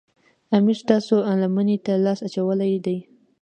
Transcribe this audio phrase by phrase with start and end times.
[0.57, 2.97] امیر ستاسو لمنې ته لاس اچولی دی.